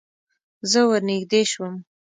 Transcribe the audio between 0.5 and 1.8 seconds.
زه ور نږدې شوم.